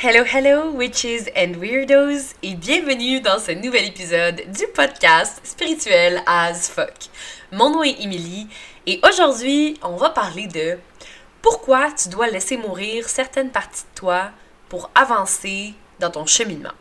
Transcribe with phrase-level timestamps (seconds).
[0.00, 6.70] Hello, hello, witches and weirdos, et bienvenue dans ce nouvel épisode du podcast spirituel as
[6.70, 6.94] fuck.
[7.50, 8.46] Mon nom est Emily,
[8.86, 10.78] et aujourd'hui, on va parler de
[11.42, 14.30] pourquoi tu dois laisser mourir certaines parties de toi
[14.68, 16.74] pour avancer dans ton cheminement.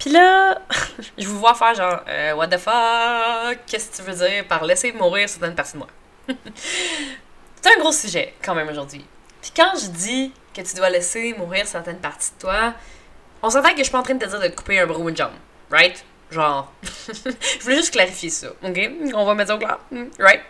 [0.00, 0.60] Puis là,
[1.16, 4.64] je vous vois faire genre, euh, what the fuck, qu'est-ce que tu veux dire par
[4.64, 5.88] laisser mourir certaines parties de moi?
[7.62, 9.06] C'est un gros sujet quand même aujourd'hui.
[9.40, 12.74] Puis quand je dis que tu dois laisser mourir certaines parties de toi,
[13.42, 14.98] on s'entend que je suis pas en train de te dire de couper un bras
[14.98, 15.32] ou une jambe,
[15.70, 16.04] right?
[16.30, 18.90] Genre, je voulais juste clarifier ça, ok?
[19.14, 20.42] On va mettre ça au clair, hmm, right?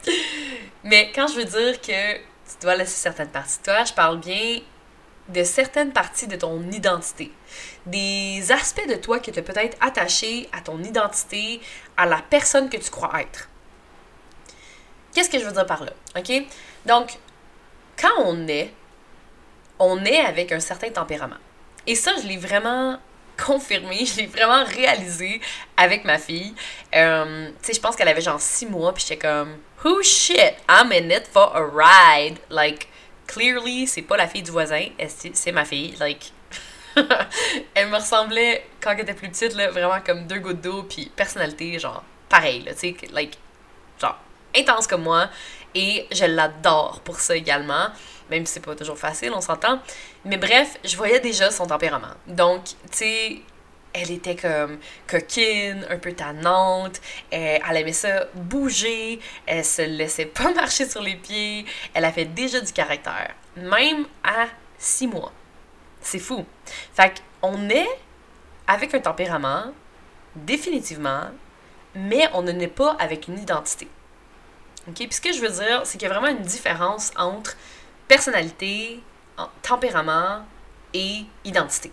[0.84, 4.20] Mais quand je veux dire que tu dois laisser certaines parties de toi, je parle
[4.20, 4.60] bien
[5.28, 7.32] de certaines parties de ton identité.
[7.86, 11.60] Des aspects de toi qui te peut-être attaché à ton identité,
[11.96, 13.48] à la personne que tu crois être.
[15.14, 15.92] Qu'est-ce que je veux dire par là?
[16.16, 16.32] OK?
[16.86, 17.18] Donc,
[18.00, 18.72] quand on est,
[19.78, 21.36] on est avec un certain tempérament.
[21.86, 22.98] Et ça, je l'ai vraiment
[23.46, 25.40] confirmé, je l'ai vraiment réalisé
[25.76, 26.54] avec ma fille.
[26.94, 30.54] Euh, tu sais, je pense qu'elle avait genre six mois, puis j'étais comme, who shit,
[30.68, 32.38] I'm in it for a ride.
[32.50, 32.88] Like,
[33.26, 35.94] clearly, c'est pas la fille du voisin, c'est ma fille?
[35.98, 36.32] Like,
[37.74, 41.10] elle me ressemblait quand elle était plus petite, là, vraiment comme deux gouttes d'eau, puis
[41.14, 43.36] personnalité, genre, pareil, tu sais, like,
[44.00, 44.18] genre,
[44.56, 45.28] intense comme moi.
[45.74, 47.88] Et je l'adore pour ça également,
[48.30, 49.80] même si c'est pas toujours facile, on s'entend.
[50.24, 52.14] Mais bref, je voyais déjà son tempérament.
[52.26, 53.42] Donc, tu sais,
[53.94, 60.52] elle était comme coquine, un peu tannante, elle, aimait ça bouger, elle se laissait pas
[60.54, 61.64] marcher sur les pieds,
[61.94, 64.46] elle avait déjà du caractère, même à
[64.78, 65.32] six mois.
[66.00, 66.44] C'est fou.
[66.94, 67.88] Fait qu'on est
[68.66, 69.66] avec un tempérament,
[70.34, 71.28] définitivement,
[71.94, 73.88] mais on ne naît pas avec une identité.
[74.88, 74.96] OK?
[74.96, 77.56] Puis ce que je veux dire, c'est qu'il y a vraiment une différence entre
[78.08, 79.00] personnalité,
[79.62, 80.46] tempérament
[80.92, 81.90] et identité.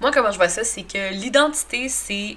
[0.00, 2.36] Moi, comment je vois ça, c'est que l'identité, c'est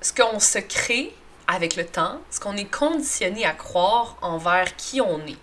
[0.00, 1.14] ce qu'on se crée
[1.46, 5.38] avec le temps, ce qu'on est conditionné à croire envers qui on est.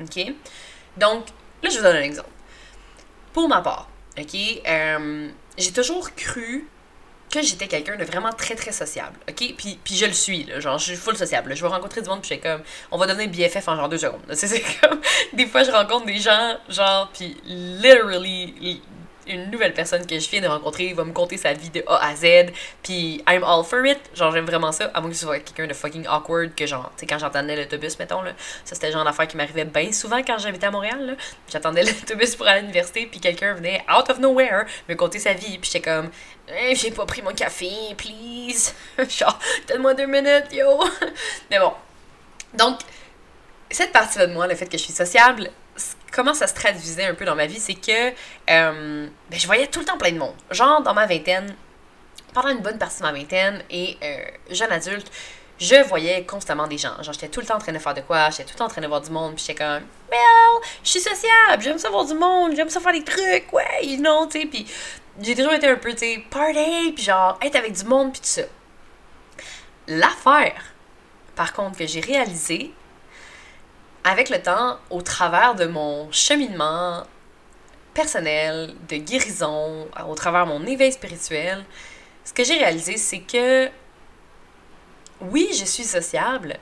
[0.00, 0.34] OK?
[0.96, 1.26] Donc,
[1.62, 2.28] là, je vous donne un exemple.
[3.32, 3.88] Pour ma part,
[4.18, 4.34] OK,
[4.66, 6.68] euh, j'ai toujours cru
[7.30, 9.54] que j'étais quelqu'un de vraiment très très sociable, ok?
[9.56, 11.54] Puis, puis je le suis, genre je suis full sociable.
[11.54, 13.98] Je vais rencontrer du monde, puis je comme, on va devenir BFF en genre deux
[13.98, 14.20] secondes.
[14.32, 15.00] C'est comme,
[15.32, 18.82] des fois je rencontre des gens, genre, puis literally,
[19.30, 22.08] une nouvelle personne que je viens de rencontrer va me conter sa vie de A
[22.08, 22.52] à Z,
[22.82, 23.98] puis I'm all for it.
[24.14, 26.90] Genre, j'aime vraiment ça, à moins que ce soit quelqu'un de fucking awkward, que genre,
[26.96, 28.32] tu sais, quand j'entendais l'autobus, mettons, là,
[28.64, 31.12] ça c'était le genre d'affaire qui m'arrivait bien souvent quand j'habitais à Montréal, là.
[31.50, 35.32] J'attendais l'autobus pour aller à l'université, puis quelqu'un venait out of nowhere me conter sa
[35.32, 36.10] vie, puis j'étais comme,
[36.48, 38.74] hey, j'ai pas pris mon café, please.
[39.08, 40.84] genre, donne-moi deux minutes, yo.
[41.50, 41.72] Mais bon.
[42.54, 42.80] Donc,
[43.70, 45.50] cette partie-là de moi, le fait que je suis sociable,
[46.20, 48.10] comment ça se traduisait un peu dans ma vie, c'est que
[48.50, 50.34] euh, ben, je voyais tout le temps plein de monde.
[50.50, 51.54] Genre, dans ma vingtaine,
[52.34, 55.10] pendant une bonne partie de ma vingtaine et euh, jeune adulte,
[55.58, 57.02] je voyais constamment des gens.
[57.02, 58.66] Genre, j'étais tout le temps en train de faire de quoi, j'étais tout le temps
[58.66, 61.88] en train de voir du monde, puis j'étais comme, well, je suis sociable, j'aime ça
[61.88, 64.66] voir du monde, j'aime ça faire des trucs, ouais, you know, tu sais, puis
[65.22, 68.20] j'ai toujours été un peu, tu sais, party, puis genre, être avec du monde, puis
[68.20, 68.42] tout ça.
[69.88, 70.74] L'affaire,
[71.34, 72.72] par contre, que j'ai réalisé,
[74.04, 77.04] avec le temps, au travers de mon cheminement
[77.94, 81.64] personnel, de guérison, au travers de mon éveil spirituel,
[82.24, 83.68] ce que j'ai réalisé, c'est que
[85.20, 86.56] oui, je suis sociable,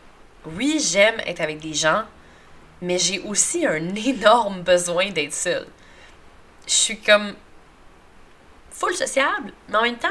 [0.46, 2.04] oui, j'aime être avec des gens,
[2.80, 5.66] mais j'ai aussi un énorme besoin d'être seule.
[6.66, 7.34] Je suis comme
[8.70, 10.08] full sociable, mais en même temps,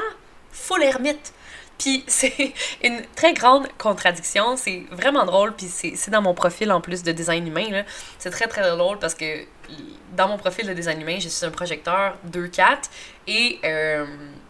[0.50, 1.32] full ermite.
[1.78, 2.52] Puis c'est
[2.82, 4.56] une très grande contradiction.
[4.56, 5.54] C'est vraiment drôle.
[5.54, 7.84] Puis c'est dans mon profil en plus de design humain.
[8.18, 9.44] C'est très très drôle parce que
[10.16, 12.76] dans mon profil de design humain, je suis un projecteur 2-4.
[13.26, 14.06] Et euh,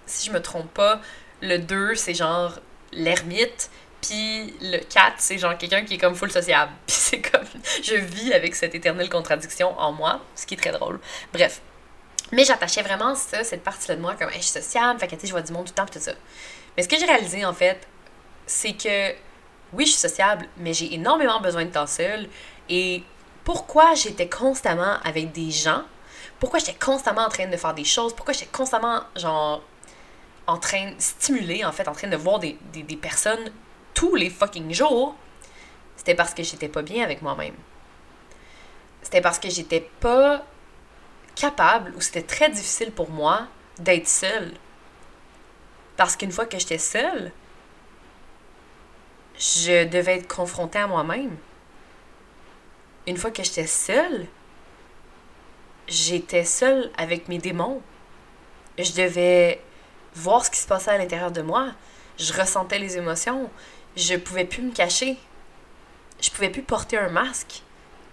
[0.06, 1.00] si je me trompe pas,
[1.42, 2.58] le 2, c'est genre
[2.92, 3.70] l'ermite.
[4.00, 6.72] Puis le 4, c'est genre quelqu'un qui est comme full sociable.
[6.86, 7.46] Puis c'est comme.
[7.82, 11.00] Je vis avec cette éternelle contradiction en moi, ce qui est très drôle.
[11.32, 11.60] Bref.
[12.30, 15.26] Mais j'attachais vraiment ça, cette partie-là de moi, comme je suis sociable, fait que tu
[15.26, 16.12] je vois du monde tout le temps, tout ça.
[16.78, 17.88] Mais ce que j'ai réalisé, en fait,
[18.46, 19.10] c'est que
[19.72, 22.28] oui, je suis sociable, mais j'ai énormément besoin de temps seul.
[22.68, 23.02] Et
[23.42, 25.82] pourquoi j'étais constamment avec des gens,
[26.38, 29.60] pourquoi j'étais constamment en train de faire des choses, pourquoi j'étais constamment, genre,
[30.46, 32.56] en train de stimuler, en fait, en train de voir des,
[33.02, 33.50] personnes
[33.92, 35.16] tous les fucking jours,
[35.96, 37.56] c'était parce que j'étais pas bien avec moi-même.
[39.02, 40.46] C'était parce que j'étais pas
[41.34, 43.48] capable, ou c'était très difficile pour moi
[43.80, 44.54] d'être seule
[45.98, 47.32] parce qu'une fois que j'étais seule,
[49.36, 51.36] je devais être confrontée à moi-même.
[53.08, 54.26] Une fois que j'étais seule,
[55.88, 57.82] j'étais seule avec mes démons.
[58.78, 59.60] Je devais
[60.14, 61.72] voir ce qui se passait à l'intérieur de moi.
[62.16, 63.50] Je ressentais les émotions.
[63.96, 65.18] Je pouvais plus me cacher.
[66.20, 67.62] Je pouvais plus porter un masque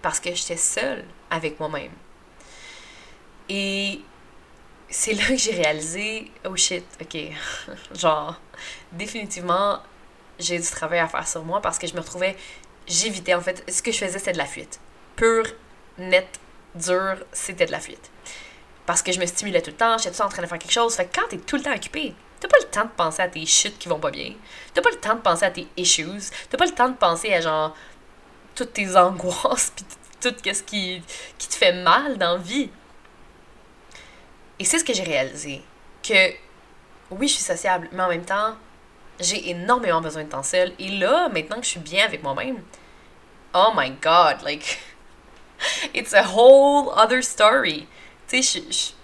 [0.02, 1.92] parce que j'étais seule avec moi-même.
[3.48, 4.00] Et
[4.88, 7.18] c'est là que j'ai réalisé, oh shit, ok,
[7.94, 8.40] genre,
[8.92, 9.80] définitivement,
[10.38, 12.36] j'ai du travail à faire sur moi parce que je me retrouvais,
[12.86, 14.80] j'évitais en fait, ce que je faisais c'était de la fuite.
[15.16, 15.46] Pure,
[15.98, 16.40] nette,
[16.74, 18.10] dure, c'était de la fuite.
[18.84, 20.72] Parce que je me stimulais tout le temps, j'étais tout en train de faire quelque
[20.72, 20.94] chose.
[20.94, 23.28] Fait que quand t'es tout le temps occupé, t'as pas le temps de penser à
[23.28, 24.32] tes shit qui vont pas bien.
[24.72, 26.30] T'as pas le temps de penser à tes issues.
[26.48, 27.74] T'as pas le temps de penser à genre
[28.54, 29.84] toutes tes angoisses pis
[30.20, 31.02] tout ce qui,
[31.36, 32.70] qui te fait mal dans la vie.
[34.58, 35.62] Et c'est ce que j'ai réalisé.
[36.02, 36.32] Que
[37.10, 38.56] oui, je suis sociable, mais en même temps,
[39.20, 40.72] j'ai énormément besoin de temps seul.
[40.78, 42.58] Et là, maintenant que je suis bien avec moi-même,
[43.54, 44.78] oh my god, like,
[45.94, 47.86] it's a whole other story.
[48.28, 48.94] Tu sais,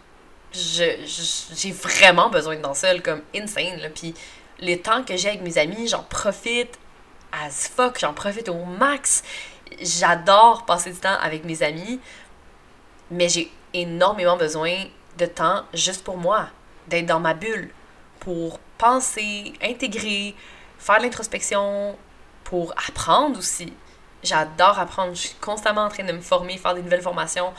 [0.52, 3.80] j'ai vraiment besoin de temps seul, comme insane.
[3.80, 3.88] Là.
[3.90, 4.14] Puis
[4.60, 6.78] le temps que j'ai avec mes amis, j'en profite
[7.32, 9.22] as fuck, j'en profite au max.
[9.80, 11.98] J'adore passer du temps avec mes amis,
[13.10, 14.84] mais j'ai énormément besoin
[15.18, 16.48] de temps juste pour moi,
[16.88, 17.70] d'être dans ma bulle,
[18.20, 20.34] pour penser, intégrer,
[20.78, 21.96] faire l'introspection,
[22.44, 23.72] pour apprendre aussi.
[24.22, 27.52] J'adore apprendre, je suis constamment en train de me former, faire des nouvelles formations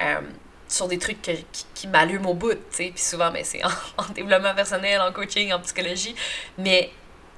[0.00, 0.20] euh,
[0.66, 1.44] sur des trucs qui,
[1.74, 2.90] qui m'allument au bout, tu sais.
[2.94, 3.68] Puis souvent, ben, c'est en,
[3.98, 6.14] en, développement personnel, en coaching, en psychologie.
[6.58, 6.90] Mais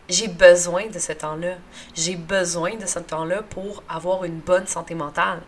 [0.08, 1.56] j'ai besoin de ce temps-là.
[1.94, 5.42] J'ai besoin de ce temps-là pour avoir une bonne santé mentale.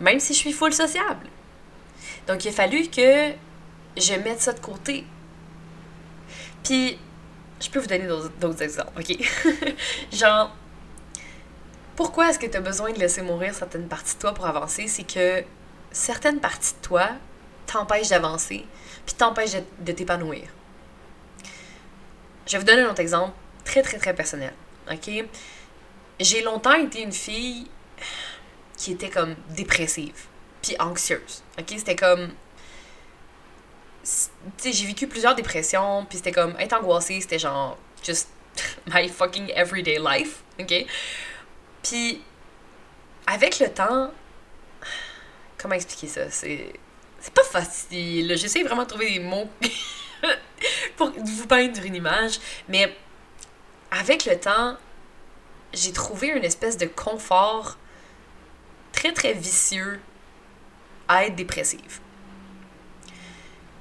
[0.00, 1.26] Même si je suis full sociable.
[2.26, 3.32] Donc, il a fallu que
[3.96, 5.04] je mette ça de côté.
[6.62, 6.98] Puis,
[7.60, 8.06] je peux vous donner
[8.40, 9.16] d'autres exemples, OK?
[10.12, 10.54] Genre,
[11.96, 14.86] pourquoi est-ce que tu as besoin de laisser mourir certaines parties de toi pour avancer?
[14.86, 15.42] C'est que
[15.90, 17.08] certaines parties de toi
[17.66, 18.64] t'empêchent d'avancer,
[19.04, 20.44] puis t'empêchent de, t'épanouir.
[22.46, 23.32] Je vais vous donner un autre exemple
[23.64, 24.52] très, très, très personnel,
[24.90, 25.10] OK?
[26.20, 27.68] J'ai longtemps été une fille
[28.76, 30.26] qui était comme dépressive
[30.62, 31.42] puis anxieuse.
[31.58, 31.74] OK?
[31.76, 32.30] C'était comme.
[34.56, 38.28] Tu j'ai vécu plusieurs dépressions, puis c'était comme être angoissée, c'était genre just
[38.86, 40.42] my fucking everyday life.
[40.58, 40.86] OK?
[41.82, 42.22] Puis,
[43.26, 44.12] avec le temps,
[45.56, 46.30] comment expliquer ça?
[46.30, 46.72] C'est.
[47.20, 48.36] C'est pas facile.
[48.36, 49.50] J'essaie vraiment de trouver des mots
[50.96, 52.38] pour vous peindre une image,
[52.68, 52.96] mais
[53.90, 54.76] avec le temps,
[55.72, 57.76] j'ai trouvé une espèce de confort
[58.92, 60.00] très très vicieux
[61.08, 62.00] à être dépressive.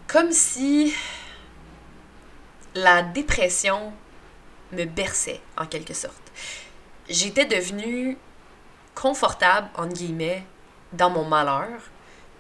[0.07, 0.95] Comme si
[2.75, 3.94] la dépression
[4.71, 6.31] me berçait, en quelque sorte.
[7.09, 8.18] J'étais devenue
[8.95, 10.44] confortable, entre guillemets,
[10.94, 11.79] dans mon malheur,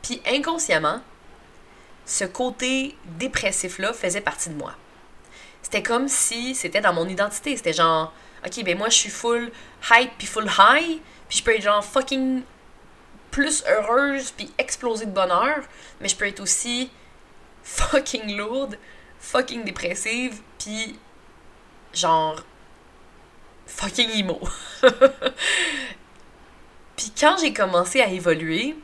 [0.01, 1.01] puis inconsciemment,
[2.05, 4.73] ce côté dépressif-là faisait partie de moi.
[5.61, 7.57] C'était comme si c'était dans mon identité.
[7.57, 8.13] C'était genre,
[8.45, 9.51] ok, ben moi je suis full
[9.91, 12.41] hype puis full high, puis je peux être genre fucking
[13.37, 15.59] plus heureuse puis exploser de bonheur,
[16.01, 16.89] mais je peux être aussi
[17.61, 18.79] fucking lourde,
[19.19, 20.97] fucking dépressive, puis
[21.93, 22.41] genre
[23.67, 24.41] fucking emo.
[26.95, 28.75] puis quand j'ai commencé à évoluer,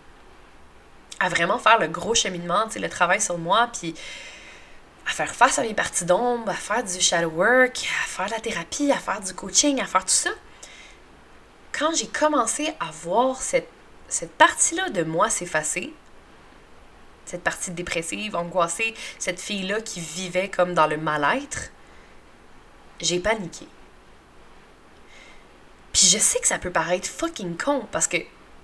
[1.20, 3.96] à vraiment faire le gros cheminement, le travail sur moi, puis
[5.08, 8.32] à faire face à mes parties d'ombre, à faire du shadow work, à faire de
[8.34, 10.30] la thérapie, à faire du coaching, à faire tout ça.
[11.72, 13.73] Quand j'ai commencé à voir cette
[14.14, 15.92] cette partie-là de moi s'effacer,
[17.26, 21.72] cette partie dépressive, angoissée, cette fille-là qui vivait comme dans le mal-être,
[23.00, 23.68] j'ai paniqué.
[25.94, 28.18] Puis je sais que ça peut paraître fucking con parce que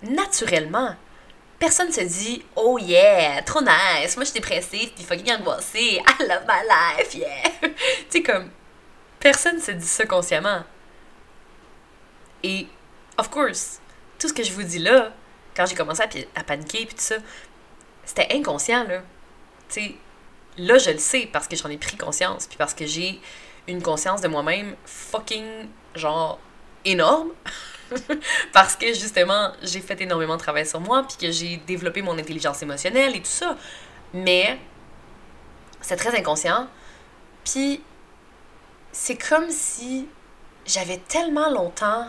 [0.04, 0.96] naturellement,
[1.58, 6.24] personne se dit Oh yeah, trop nice, moi je suis dépressive puis fucking angoissée, I
[6.28, 7.50] love my life, yeah.
[7.62, 7.70] tu
[8.10, 8.52] sais, comme,
[9.20, 10.64] personne se dit ça consciemment.
[12.44, 12.68] Et,
[13.18, 13.80] of course,
[14.20, 15.12] tout ce que je vous dis là,
[15.56, 16.04] quand j'ai commencé
[16.36, 17.16] à, paniquer puis tout ça,
[18.06, 19.02] c'était inconscient, là.
[19.70, 19.96] Tu sais,
[20.58, 23.20] là, je le sais parce que j'en ai pris conscience, puis parce que j'ai
[23.68, 26.40] une conscience de moi-même fucking, genre,
[26.86, 27.32] énorme.
[28.54, 32.18] parce que, justement, j'ai fait énormément de travail sur moi, puis que j'ai développé mon
[32.18, 33.58] intelligence émotionnelle et tout ça.
[34.14, 34.60] Mais,
[35.82, 36.68] c'est très inconscient.
[37.44, 37.82] Puis,
[38.92, 40.08] c'est comme si
[40.66, 42.08] j'avais tellement longtemps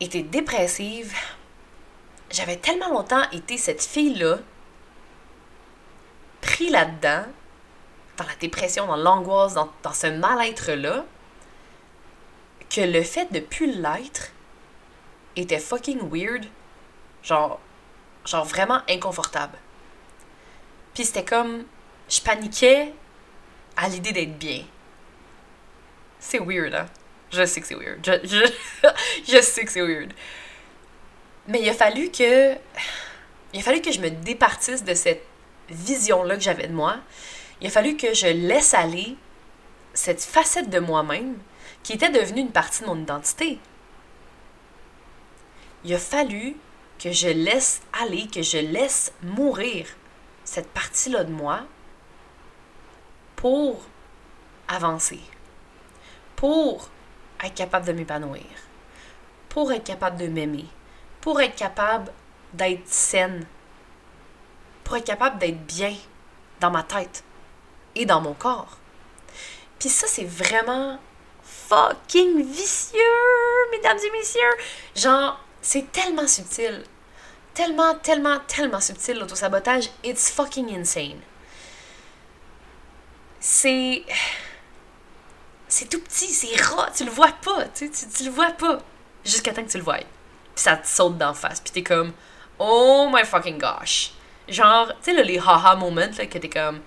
[0.00, 1.12] été dépressive
[2.30, 4.38] j'avais tellement longtemps été cette fille-là,
[6.40, 7.24] pris là-dedans,
[8.16, 11.04] dans la dépression, dans l'angoisse, dans, ce mal-être-là,
[12.68, 14.30] que le fait de plus l'être
[15.36, 16.46] était fucking weird.
[17.22, 17.60] Genre,
[18.26, 19.56] Genre vraiment inconfortable.
[20.94, 21.64] Puis c'était comme.
[22.08, 22.92] Je paniquais
[23.76, 24.64] à l'idée d'être bien.
[26.18, 26.86] C'est weird, hein?
[27.30, 28.04] Je sais que c'est weird.
[28.04, 28.50] Je,
[29.26, 30.12] je sais que c'est weird.
[31.48, 32.54] Mais il a fallu que.
[33.52, 35.24] Il a fallu que je me départisse de cette
[35.70, 36.98] vision-là que j'avais de moi.
[37.60, 39.16] Il a fallu que je laisse aller
[39.92, 41.36] cette facette de moi-même
[41.82, 43.58] qui était devenue une partie de mon identité.
[45.84, 46.56] Il a fallu
[46.98, 49.86] que je laisse aller, que je laisse mourir
[50.44, 51.62] cette partie-là de moi
[53.36, 53.80] pour
[54.68, 55.20] avancer,
[56.36, 56.88] pour
[57.42, 58.44] être capable de m'épanouir,
[59.48, 60.66] pour être capable de m'aimer,
[61.20, 62.12] pour être capable
[62.52, 63.46] d'être saine,
[64.84, 65.94] pour être capable d'être bien
[66.60, 67.24] dans ma tête
[67.94, 68.78] et dans mon corps.
[69.78, 70.98] Puis ça, c'est vraiment
[71.42, 72.98] fucking vicieux,
[73.70, 74.40] mesdames et messieurs.
[74.94, 76.84] Genre, c'est tellement subtil.
[77.54, 79.90] Tellement, tellement, tellement subtil, l'autosabotage.
[80.04, 81.20] It's fucking insane.
[83.40, 84.04] C'est.
[85.68, 88.78] C'est tout petit, c'est rat, tu le vois pas, tu, tu, le vois pas.
[89.24, 90.00] Jusqu'à temps que tu le vois.
[90.54, 92.12] Ça te saute d'en face, puis t'es comme,
[92.58, 94.12] oh my fucking gosh.
[94.48, 96.80] Genre, tu sais, les haha moments, là, que t'es comme,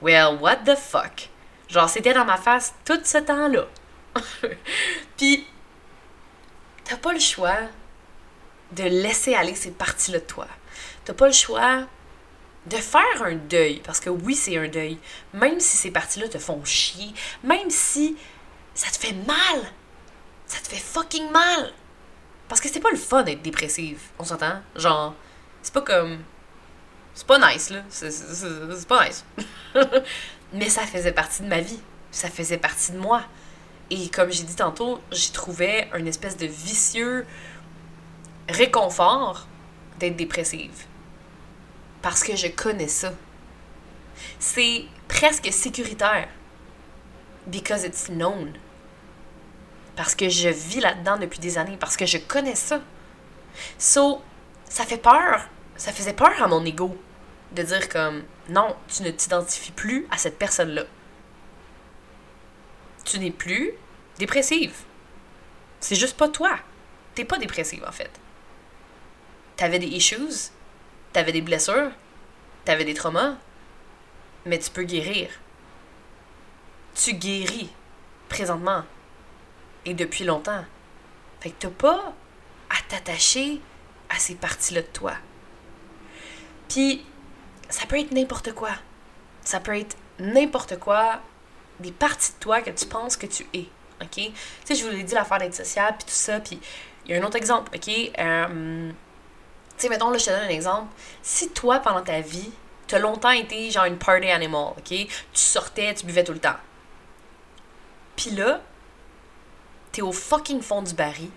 [0.00, 1.28] well, what the fuck?
[1.68, 3.66] Genre, c'était dans ma face tout ce temps-là.
[5.16, 5.46] puis,
[6.84, 7.56] t'as pas le choix
[8.72, 10.46] de laisser aller ces parties-là de toi.
[11.04, 11.86] T'as pas le choix
[12.66, 14.98] de faire un deuil, parce que oui, c'est un deuil,
[15.32, 18.16] même si ces parties-là te font chier, même si
[18.74, 19.72] ça te fait mal,
[20.46, 21.72] ça te fait fucking mal.
[22.48, 24.60] Parce que c'est pas le fun d'être dépressive, on s'entend?
[24.74, 25.14] Genre,
[25.62, 26.18] c'est pas comme.
[27.14, 27.82] C'est pas nice, là.
[27.88, 29.24] C'est pas nice.
[30.52, 31.80] Mais ça faisait partie de ma vie.
[32.10, 33.22] Ça faisait partie de moi.
[33.90, 37.26] Et comme j'ai dit tantôt, j'y trouvais une espèce de vicieux
[38.48, 39.46] réconfort
[39.98, 40.86] d'être dépressive.
[42.00, 43.12] Parce que je connais ça.
[44.38, 46.28] C'est presque sécuritaire.
[47.46, 48.54] Because it's known.
[49.98, 51.76] Parce que je vis là-dedans depuis des années.
[51.78, 52.80] Parce que je connais ça.
[53.76, 54.22] So,
[54.64, 55.46] ça fait peur.
[55.76, 56.96] Ça faisait peur à mon ego
[57.52, 60.84] de dire comme non, tu ne t'identifies plus à cette personne-là.
[63.04, 63.72] Tu n'es plus
[64.18, 64.74] dépressive.
[65.80, 66.58] C'est juste pas toi.
[67.14, 68.10] T'es pas dépressive en fait
[69.58, 70.52] t'avais des issues,
[71.12, 71.90] t'avais des blessures,
[72.64, 73.36] t'avais des traumas,
[74.46, 75.28] mais tu peux guérir.
[76.94, 77.68] Tu guéris
[78.28, 78.84] présentement
[79.94, 80.64] depuis longtemps.
[81.40, 82.12] Fait que t'as pas
[82.70, 83.60] à t'attacher
[84.08, 85.14] à ces parties-là de toi.
[86.68, 87.04] Puis,
[87.68, 88.70] ça peut être n'importe quoi.
[89.42, 91.20] Ça peut être n'importe quoi,
[91.80, 93.66] des parties de toi que tu penses que tu es.
[94.00, 94.14] OK?
[94.14, 94.32] Tu
[94.64, 96.40] sais, je vous l'ai dit, l'affaire d'être sociable, puis tout ça.
[96.40, 96.60] Puis,
[97.04, 97.88] il y a un autre exemple, OK?
[98.18, 98.94] Euh, tu
[99.76, 100.92] sais, mettons, là, je te donne un exemple.
[101.22, 102.50] Si toi, pendant ta vie,
[102.86, 104.84] t'as longtemps été genre une party animal, ok?
[104.88, 106.56] Tu sortais, tu buvais tout le temps.
[108.16, 108.60] Puis là,
[109.92, 111.30] t'es au fucking fond du baril,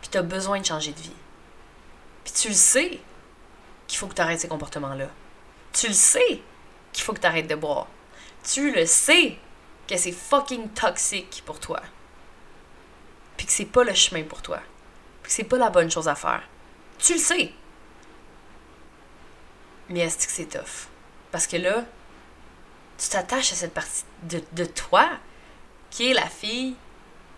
[0.00, 1.12] puis t'as besoin de changer de vie.
[2.24, 3.00] Puis tu le sais
[3.86, 5.08] qu'il faut que t'arrêtes ces comportements-là.
[5.72, 6.40] Tu le sais
[6.92, 7.86] qu'il faut que t'arrêtes de boire.
[8.42, 9.38] Tu le sais
[9.86, 11.80] que c'est fucking toxique pour toi.
[13.36, 14.60] Puis que c'est pas le chemin pour toi.
[15.22, 16.42] Puis que c'est pas la bonne chose à faire.
[16.98, 17.52] Tu le sais.
[19.88, 20.88] Mais est-ce que c'est tough?
[21.30, 21.84] Parce que là,
[22.98, 25.08] tu t'attaches à cette partie de, de toi
[25.90, 26.74] qui est la fille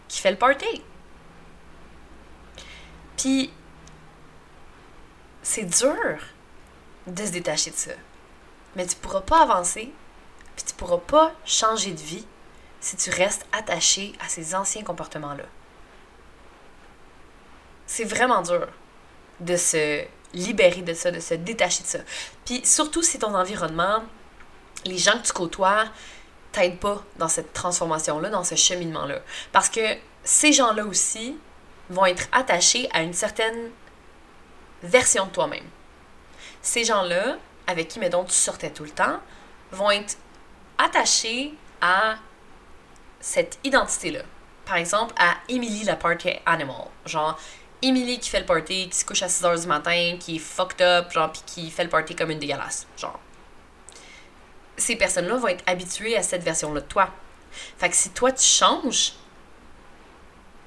[0.08, 0.82] qui fait le party.
[3.16, 3.52] Puis,
[5.42, 6.18] c'est dur
[7.06, 7.92] de se détacher de ça.
[8.76, 9.92] Mais tu pourras pas avancer,
[10.56, 12.26] puis tu pourras pas changer de vie
[12.80, 15.44] si tu restes attaché à ces anciens comportements-là.
[17.86, 18.68] C'est vraiment dur
[19.40, 21.98] de se libérer de ça, de se détacher de ça.
[22.44, 24.04] Puis surtout si ton environnement,
[24.84, 25.86] les gens que tu côtoies,
[26.52, 29.20] t'aident pas dans cette transformation-là, dans ce cheminement-là.
[29.52, 29.80] Parce que
[30.24, 31.36] ces gens-là aussi
[31.90, 33.70] vont être attachés à une certaine
[34.82, 35.64] version de toi-même.
[36.62, 37.36] Ces gens-là,
[37.66, 39.20] avec qui, mettons, tu sortais tout le temps,
[39.72, 40.16] vont être
[40.78, 42.16] attachés à
[43.20, 44.20] cette identité-là.
[44.64, 46.88] Par exemple, à Emily la Party Animal.
[47.06, 47.38] Genre,
[47.80, 50.82] Emily qui fait le party, qui se couche à 6h du matin, qui est fucked
[50.82, 52.86] up, genre, qui fait le party comme une dégueulasse.
[52.96, 53.18] Genre.
[54.78, 57.10] Ces personnes-là vont être habituées à cette version-là de toi.
[57.76, 59.14] Fait que si toi tu changes,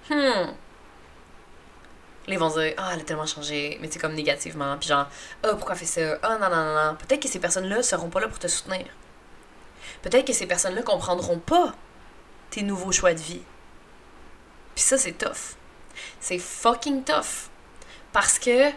[0.10, 0.52] hmm,
[2.28, 4.78] ils vont dire Ah, elle a tellement changé, mais c'est comme négativement.
[4.78, 5.08] Puis genre,
[5.44, 6.20] oh, pourquoi elle fait ça?
[6.24, 6.96] Oh, non, non, non, non.
[6.96, 8.86] Peut-être que ces personnes-là seront pas là pour te soutenir.
[10.02, 11.74] Peut-être que ces personnes-là comprendront pas
[12.50, 13.42] tes nouveaux choix de vie.
[14.76, 15.56] Puis ça, c'est tough.
[16.20, 17.50] C'est fucking tough.
[18.12, 18.72] Parce que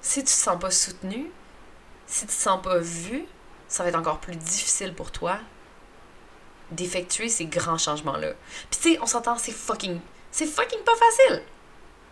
[0.00, 1.30] si tu te sens pas soutenu,
[2.06, 3.24] si tu te sens pas vu,
[3.68, 5.38] ça va être encore plus difficile pour toi
[6.70, 8.32] d'effectuer ces grands changements-là.
[8.70, 10.00] Puis tu sais, on s'entend, c'est fucking...
[10.30, 11.42] C'est fucking pas facile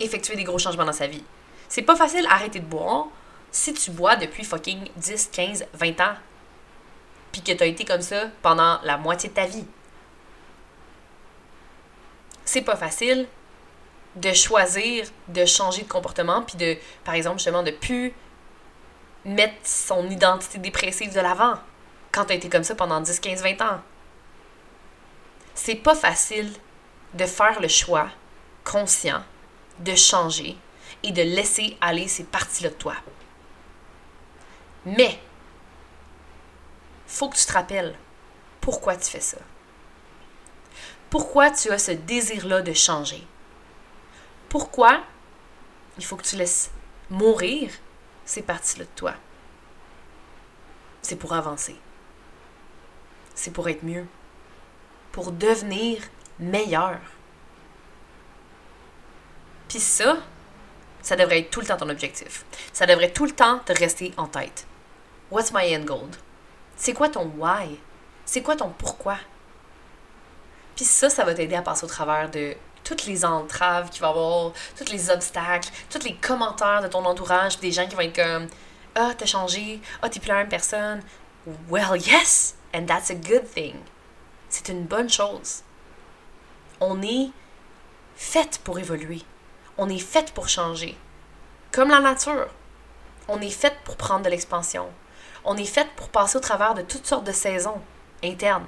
[0.01, 1.25] effectuer des gros changements dans sa vie.
[1.69, 3.07] C'est pas facile arrêter de boire
[3.51, 6.15] si tu bois depuis fucking 10, 15, 20 ans.
[7.33, 9.67] Puis que t'as été comme ça pendant la moitié de ta vie.
[12.45, 13.27] C'est pas facile
[14.17, 18.13] de choisir de changer de comportement puis de, par exemple, justement, de plus
[19.25, 21.55] mettre son identité dépressive de l'avant
[22.13, 23.81] quand t'as été comme ça pendant 10, 15, 20 ans.
[25.55, 26.53] C'est pas facile
[27.15, 28.09] de faire le choix
[28.65, 29.23] conscient
[29.81, 30.57] de changer
[31.03, 32.95] et de laisser aller ces parties-là de toi.
[34.87, 35.19] Mais,
[37.07, 37.95] faut que tu te rappelles
[38.61, 39.39] pourquoi tu fais ça.
[41.11, 43.27] Pourquoi tu as ce désir-là de changer?
[44.49, 45.03] Pourquoi
[45.99, 46.71] il faut que tu laisses
[47.11, 47.71] mourir
[48.25, 49.15] ces parties-là de toi.
[51.03, 51.77] C'est pour avancer.
[53.35, 54.07] C'est pour être mieux.
[55.13, 56.03] Pour devenir
[56.39, 56.99] meilleur.
[59.69, 60.19] Puis ça,
[61.03, 62.45] ça devrait être tout le temps ton objectif.
[62.73, 64.67] Ça devrait tout le temps te rester en tête.
[65.31, 66.09] What's my end goal?
[66.77, 67.79] C'est quoi ton why?
[68.25, 69.19] C'est quoi ton pourquoi?
[70.77, 74.09] Puis ça, ça va t'aider à passer au travers de toutes les entraves qu'il va
[74.09, 78.03] y avoir, tous les obstacles, tous les commentaires de ton entourage, des gens qui vont
[78.03, 78.47] être comme
[78.95, 81.03] Ah, t'as changé, ah, t'es plus la même personne.
[81.69, 83.77] Well, yes, and that's a good thing.
[84.49, 85.63] C'est une bonne chose.
[86.81, 87.31] On est
[88.15, 89.23] fait pour évoluer.
[89.77, 90.97] On est fait pour changer.
[91.73, 92.49] Comme la nature.
[93.27, 94.89] On est fait pour prendre de l'expansion.
[95.45, 97.81] On est fait pour passer au travers de toutes sortes de saisons
[98.23, 98.67] internes.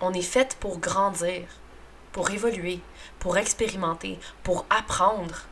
[0.00, 1.46] On est fait pour grandir,
[2.12, 2.80] pour évoluer,
[3.18, 5.42] pour expérimenter, pour apprendre.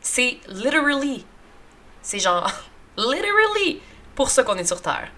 [0.00, 1.24] C'est literally,
[2.02, 2.50] c'est genre
[2.96, 3.80] literally
[4.14, 5.10] pour ça qu'on est sur Terre.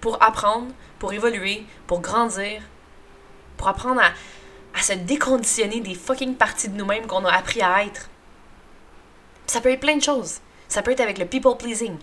[0.00, 2.62] Pour apprendre, pour évoluer, pour grandir,
[3.56, 4.12] pour apprendre à,
[4.78, 8.10] à se déconditionner des fucking parties de nous-mêmes qu'on a appris à être.
[9.46, 10.40] Ça peut être plein de choses.
[10.68, 11.96] Ça peut être avec le people pleasing.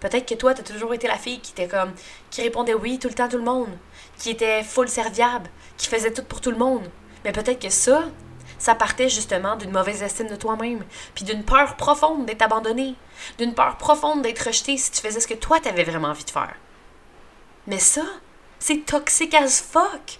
[0.00, 1.92] Peut-être que toi, t'as toujours été la fille qui était comme.
[2.30, 3.76] qui répondait oui tout le temps tout le monde.
[4.18, 5.50] Qui était full serviable.
[5.76, 6.88] Qui faisait tout pour tout le monde.
[7.24, 8.04] Mais peut-être que ça,
[8.58, 10.84] ça partait justement d'une mauvaise estime de toi-même.
[11.14, 12.94] Puis d'une peur profonde d'être abandonné.
[13.38, 16.30] D'une peur profonde d'être rejeté si tu faisais ce que toi t'avais vraiment envie de
[16.30, 16.54] faire.
[17.66, 18.04] Mais ça,
[18.58, 20.18] c'est toxique as fuck.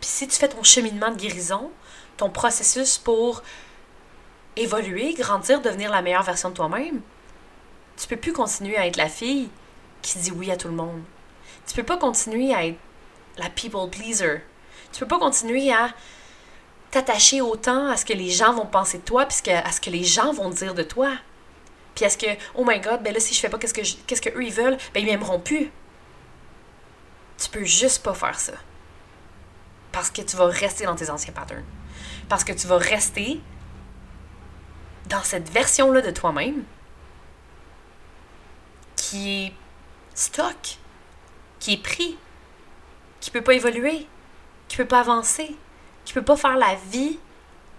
[0.00, 1.70] Puis si tu fais ton cheminement de guérison,
[2.16, 3.42] ton processus pour
[4.56, 7.00] évoluer, grandir, devenir la meilleure version de toi-même,
[7.96, 9.48] tu peux plus continuer à être la fille
[10.02, 11.02] qui dit oui à tout le monde.
[11.66, 12.78] Tu peux pas continuer à être
[13.36, 14.42] la people pleaser.
[14.92, 15.90] Tu peux pas continuer à
[16.90, 19.90] t'attacher autant à ce que les gens vont penser de toi, puisque à ce que
[19.90, 21.12] les gens vont dire de toi.
[21.94, 23.82] Puis à ce que, oh my god, ben là, si je fais pas qu'est-ce que,
[24.06, 25.70] qu'est-ce que eux ils veulent, ben ils m'aimeront plus.
[27.38, 28.52] Tu peux juste pas faire ça.
[29.92, 31.64] Parce que tu vas rester dans tes anciens patterns.
[32.28, 33.40] Parce que tu vas rester
[35.08, 36.64] dans cette version-là de toi-même
[39.00, 39.52] qui est
[40.14, 40.76] stock,
[41.58, 42.18] qui est pris,
[43.20, 44.06] qui peut pas évoluer,
[44.68, 45.56] qui peut pas avancer,
[46.04, 47.18] qui peut pas faire la vie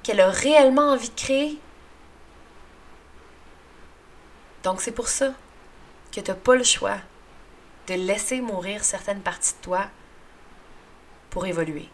[0.02, 1.60] qu'elle a réellement envie de créer.
[4.64, 5.34] Donc c'est pour ça
[6.12, 6.98] que tu n'as pas le choix
[7.88, 9.86] de laisser mourir certaines parties de toi
[11.30, 11.88] pour évoluer.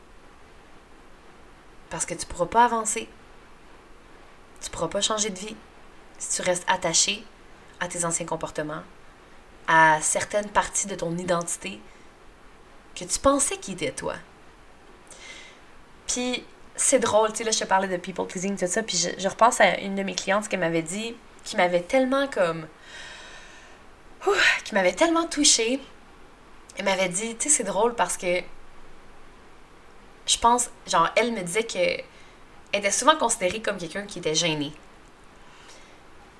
[1.89, 3.09] Parce que tu ne pourras pas avancer.
[4.61, 5.55] Tu ne pourras pas changer de vie
[6.17, 7.25] si tu restes attaché
[7.81, 8.83] à tes anciens comportements,
[9.67, 11.79] à certaines parties de ton identité
[12.95, 14.15] que tu pensais qui était toi.
[16.07, 16.43] Puis
[16.75, 19.09] c'est drôle, tu sais, là, je te parlais de people pleasing, tout ça, puis je,
[19.17, 22.67] je repense à une de mes clientes qui m'avait dit, qui m'avait tellement comme.
[24.63, 25.79] qui m'avait tellement touchée.
[26.77, 28.41] Elle m'avait dit, tu sais, c'est drôle parce que
[30.27, 31.77] je pense, genre, elle me disait que
[32.71, 34.73] elle était souvent considérée comme quelqu'un qui était gêné.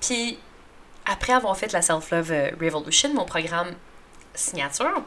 [0.00, 0.38] Puis,
[1.08, 3.74] après avoir fait la Self-Love euh, Revolution, mon programme
[4.34, 5.02] signature,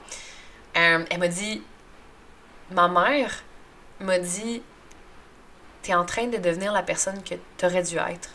[0.76, 1.62] euh, elle m'a dit
[2.72, 3.44] Ma mère
[4.00, 4.64] m'a dit
[5.84, 8.30] T'es en train de devenir la personne que t'aurais dû être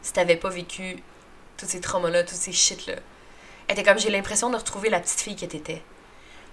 [0.00, 0.96] si t'avais pas vécu
[1.56, 2.94] tous ces traumas-là, tous ces shit-là.
[3.68, 5.82] Elle était comme J'ai l'impression de retrouver la petite fille que t'étais.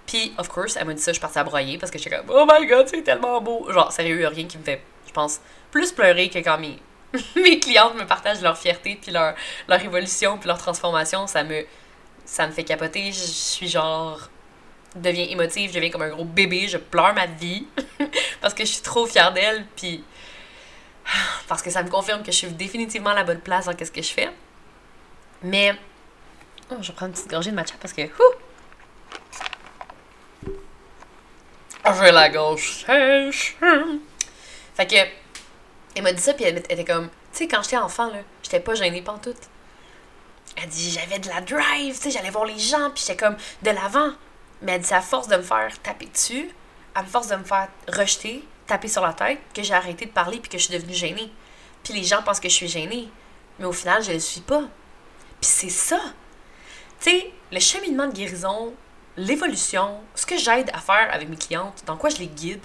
[0.06, 2.30] Puis, of course, elle m'a dit ça, je partais à broyer parce que j'étais comme
[2.30, 3.70] Oh my god, c'est tellement beau.
[3.70, 6.78] Genre, sérieux, rien qui me fait, je pense, plus pleurer que quand mes,
[7.36, 9.34] mes clientes me partagent leur fierté, puis leur,
[9.68, 11.26] leur évolution, puis leur transformation.
[11.26, 11.64] Ça me,
[12.24, 13.06] ça me fait capoter.
[13.06, 14.28] Je suis genre
[14.96, 17.64] deviens émotive, je deviens comme un gros bébé, je pleure ma vie
[18.40, 19.64] parce que je suis trop fière d'elle.
[19.76, 20.02] Puis
[21.48, 23.90] Parce que ça me confirme que je suis définitivement à la bonne place dans ce
[23.90, 24.30] que je fais.
[25.42, 25.74] Mais.
[26.70, 28.02] Oh, je vais prendre une petite gorgée de matcha parce que.
[28.18, 28.34] Oh,
[32.00, 33.56] j'ai la gauche sèche.
[34.74, 35.19] Fait que.
[35.94, 37.08] Elle m'a dit ça, puis elle était comme.
[37.32, 39.48] Tu sais, quand j'étais enfant, là, j'étais pas gênée pantoute.
[40.56, 43.36] Elle dit, j'avais de la drive, tu sais, j'allais voir les gens, puis j'étais comme
[43.62, 44.10] de l'avant.
[44.62, 46.50] Mais elle dit, à force de me faire taper dessus,
[46.94, 50.38] à force de me faire rejeter, taper sur la tête, que j'ai arrêté de parler,
[50.38, 51.32] puis que je suis devenue gênée.
[51.82, 53.08] Puis les gens pensent que je suis gênée.
[53.58, 54.62] Mais au final, je le suis pas.
[55.40, 56.00] Puis c'est ça.
[57.00, 58.74] Tu sais, le cheminement de guérison,
[59.16, 62.62] l'évolution, ce que j'aide à faire avec mes clientes, dans quoi je les guide,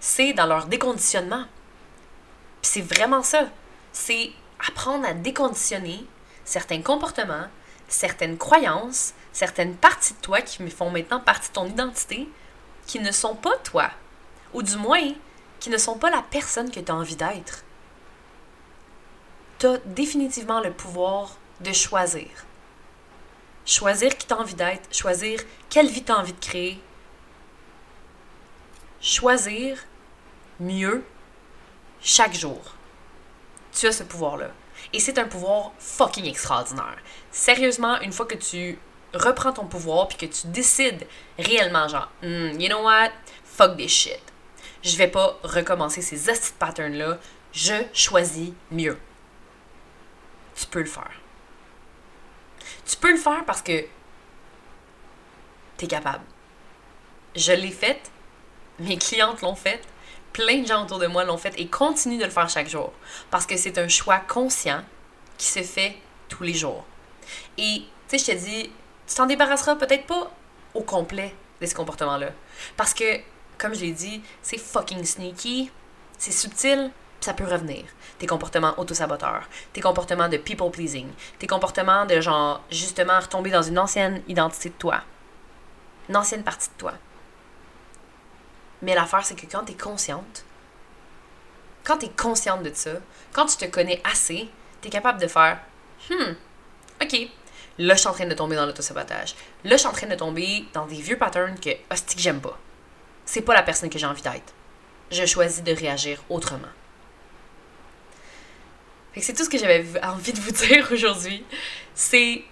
[0.00, 1.44] c'est dans leur déconditionnement.
[2.62, 3.48] C'est vraiment ça.
[3.92, 4.30] C'est
[4.66, 6.06] apprendre à déconditionner
[6.44, 7.46] certains comportements,
[7.88, 12.28] certaines croyances, certaines parties de toi qui font maintenant partie de ton identité,
[12.86, 13.90] qui ne sont pas toi.
[14.54, 15.12] Ou du moins,
[15.60, 17.64] qui ne sont pas la personne que tu as envie d'être.
[19.58, 22.28] Tu as définitivement le pouvoir de choisir.
[23.64, 26.80] Choisir qui tu as envie d'être, choisir quelle vie tu as envie de créer.
[29.00, 29.78] Choisir
[30.58, 31.04] mieux
[32.02, 32.60] chaque jour.
[33.72, 34.50] Tu as ce pouvoir-là.
[34.92, 36.98] Et c'est un pouvoir fucking extraordinaire.
[37.30, 38.78] Sérieusement, une fois que tu
[39.14, 41.06] reprends ton pouvoir puis que tu décides
[41.38, 43.10] réellement, genre, hmm, you know what?
[43.44, 44.20] Fuck this shit.
[44.82, 47.18] Je vais pas recommencer ces astuces patterns-là.
[47.52, 48.98] Je choisis mieux.
[50.56, 51.12] Tu peux le faire.
[52.84, 53.84] Tu peux le faire parce que
[55.76, 56.24] tu es capable.
[57.36, 58.10] Je l'ai fait,
[58.78, 59.82] mes clientes l'ont fait,
[60.32, 62.92] plein de gens autour de moi l'ont fait et continuent de le faire chaque jour.
[63.30, 64.82] Parce que c'est un choix conscient
[65.38, 65.96] qui se fait
[66.28, 66.84] tous les jours.
[67.58, 68.70] Et, tu sais, je te dis,
[69.06, 70.30] tu t'en débarrasseras peut-être pas
[70.74, 72.30] au complet de ce comportement-là.
[72.76, 73.20] Parce que,
[73.58, 75.70] comme je l'ai dit, c'est fucking sneaky,
[76.18, 76.90] c'est subtil,
[77.20, 77.84] ça peut revenir.
[78.18, 83.62] Tes comportements autosaboteurs, tes comportements de people pleasing, tes comportements de genre, justement, retomber dans
[83.62, 85.02] une ancienne identité de toi.
[86.08, 86.92] Une ancienne partie de toi.
[88.82, 90.44] Mais l'affaire, c'est que quand tu es consciente,
[91.84, 92.92] quand tu es consciente de ça,
[93.32, 94.48] quand tu te connais assez,
[94.80, 95.60] tu es capable de faire
[96.10, 96.34] Hmm,
[97.00, 97.28] ok,
[97.78, 99.36] là, je suis en train de tomber dans l'autosabotage.
[99.64, 102.40] Là, je suis en train de tomber dans des vieux patterns que, hostie, que j'aime
[102.40, 102.58] pas.
[103.24, 104.52] C'est pas la personne que j'ai envie d'être.
[105.10, 106.68] Je choisis de réagir autrement.
[109.12, 111.44] Fait que c'est tout ce que j'avais envie de vous dire aujourd'hui.
[111.94, 112.42] C'est.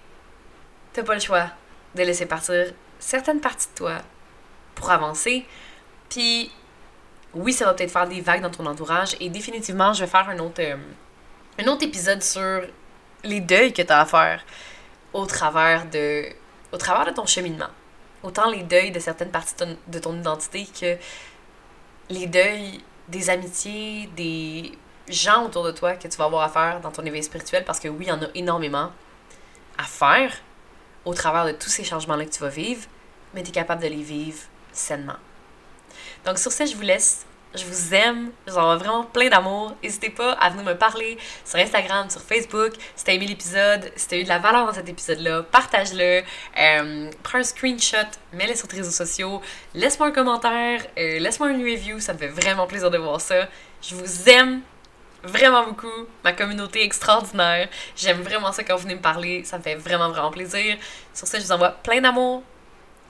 [0.93, 1.49] T'as pas le choix
[1.95, 3.97] de laisser partir certaines parties de toi
[4.75, 5.45] pour avancer,
[6.11, 6.51] puis,
[7.33, 9.15] oui, ça va peut-être faire des vagues dans ton entourage.
[9.21, 12.61] Et définitivement, je vais faire un autre, euh, épisode sur
[13.23, 14.43] les deuils que tu as à faire
[15.13, 16.25] au travers, de,
[16.73, 17.69] au travers de ton cheminement.
[18.23, 19.55] Autant les deuils de certaines parties
[19.87, 20.97] de ton, identité que
[22.09, 26.81] les deuils des amitiés, des gens autour de toi que tu vas avoir à faire
[26.81, 27.63] dans ton éveil spirituel.
[27.63, 28.91] Parce que oui, il y en a énormément
[29.77, 30.33] à faire
[31.05, 32.85] au travers de tous ces changements-là que tu vas vivre,
[33.33, 34.39] mais tu es capable de les vivre
[34.73, 35.17] sainement.
[36.25, 37.25] Donc sur ce, je vous laisse.
[37.53, 38.31] Je vous aime.
[38.47, 39.75] J'en ai vraiment plein d'amour.
[39.83, 42.73] N'hésitez pas à venir me parler sur Instagram, sur Facebook.
[42.95, 46.21] Si t'as aimé l'épisode, si t'as eu de la valeur dans cet épisode-là, partage-le.
[46.57, 47.97] Euh, prends un screenshot,
[48.31, 49.41] mets-le sur tes réseaux sociaux.
[49.73, 51.99] Laisse-moi un commentaire, euh, laisse-moi une review.
[51.99, 53.47] Ça me fait vraiment plaisir de voir ça.
[53.81, 54.61] Je vous aime
[55.23, 56.07] vraiment beaucoup.
[56.23, 57.67] Ma communauté extraordinaire.
[57.97, 59.43] J'aime vraiment ça quand vous venez me parler.
[59.43, 60.77] Ça me fait vraiment, vraiment plaisir.
[61.13, 62.43] Sur ce, je vous envoie plein d'amour.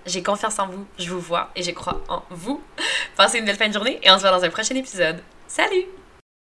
[0.05, 2.61] J'ai confiance en vous, je vous vois et je crois en vous.
[3.15, 5.21] Passez une belle fin de journée et on se voit dans un prochain épisode.
[5.47, 6.00] Salut!